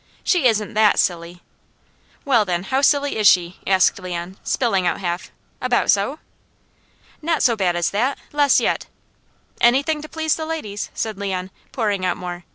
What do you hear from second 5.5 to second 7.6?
"About so?" "Not so